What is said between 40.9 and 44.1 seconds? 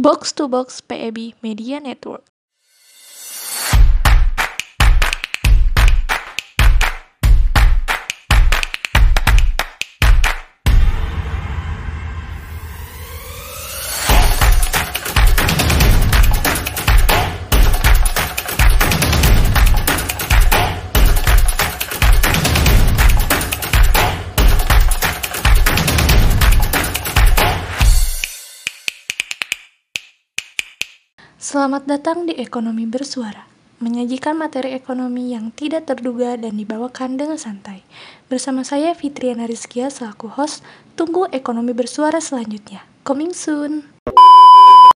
tunggu Ekonomi Bersuara selanjutnya. Coming soon!